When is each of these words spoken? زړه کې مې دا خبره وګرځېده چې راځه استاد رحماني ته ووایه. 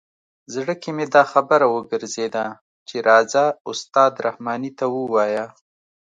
زړه 0.53 0.73
کې 0.81 0.89
مې 0.95 1.05
دا 1.15 1.23
خبره 1.31 1.65
وګرځېده 1.73 2.45
چې 2.87 2.95
راځه 3.09 3.43
استاد 3.71 4.13
رحماني 4.27 4.71
ته 4.79 4.85
ووایه. 4.95 5.45